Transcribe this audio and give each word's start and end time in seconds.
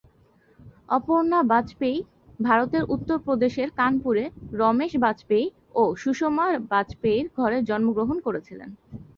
অপর্ণা 0.89 1.39
বাজপেয়ী 1.43 1.97
ভারতের 2.39 2.83
উত্তর 2.85 3.17
প্রদেশের 3.19 3.69
কানপুরে 3.71 4.23
রমেশ 4.53 4.93
বাজপেয়ী 4.97 5.45
ও 5.75 5.83
সুষমা 5.95 6.45
বাজপেয়ীর 6.71 7.25
ঘরে 7.37 7.57
জন্মগ্রহণ 7.69 8.17
করেছিলেন। 8.19 8.69